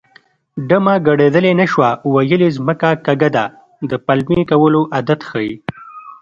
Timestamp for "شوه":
1.71-1.89